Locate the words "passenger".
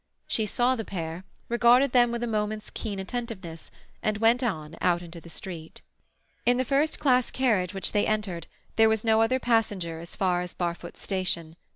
9.37-9.99